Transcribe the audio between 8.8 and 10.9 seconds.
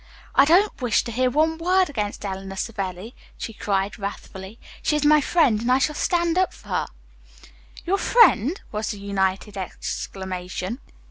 the united exclamation.